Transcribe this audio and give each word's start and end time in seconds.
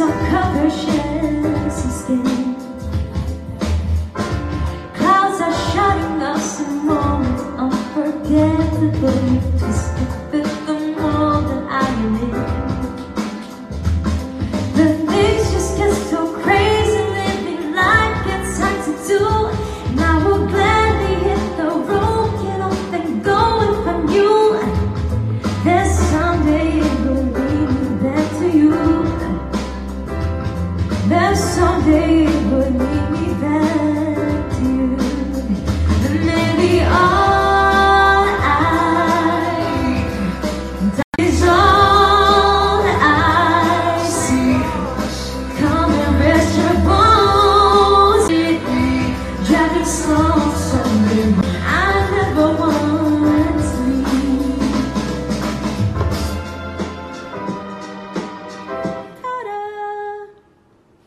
some 0.00 0.18
cover 0.30 0.70
sheds 0.70 1.84
instead. 1.84 2.56
Clouds 4.94 5.40
are 5.42 5.56
shutting 5.72 6.22
us 6.22 6.60
a 6.60 6.68
moment 6.70 7.40
unforgettable. 7.58 9.50
someday. 31.34 32.39